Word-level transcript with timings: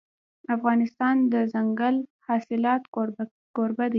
افغانستان 0.55 1.15
د 1.31 1.33
دځنګل 1.43 1.95
حاصلات 2.25 2.83
کوربه 3.55 3.85
دی. 3.87 3.89